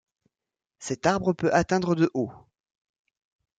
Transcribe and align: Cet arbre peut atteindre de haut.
Cet 0.79 1.05
arbre 1.05 1.31
peut 1.33 1.53
atteindre 1.53 1.93
de 1.93 2.09
haut. 2.15 2.33